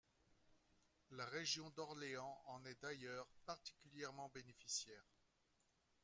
La 1.11 1.27
région 1.27 1.69
d’Orléans 1.75 2.41
en 2.47 2.65
est 2.65 2.81
d’ailleurs 2.81 3.27
particulièrement 3.45 4.29
bénéficiaire. 4.33 5.05